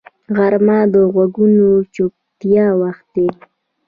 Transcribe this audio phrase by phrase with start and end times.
[0.35, 3.29] غرمه د غږونو چوپتیا وخت وي